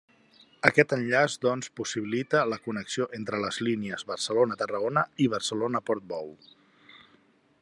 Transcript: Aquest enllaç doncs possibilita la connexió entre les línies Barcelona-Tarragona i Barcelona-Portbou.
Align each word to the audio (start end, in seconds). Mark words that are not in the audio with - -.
Aquest 0.69 0.93
enllaç 0.95 1.35
doncs 1.45 1.69
possibilita 1.81 2.41
la 2.53 2.59
connexió 2.69 3.07
entre 3.19 3.43
les 3.45 3.61
línies 3.69 4.09
Barcelona-Tarragona 4.13 5.07
i 5.27 5.31
Barcelona-Portbou. 5.39 6.37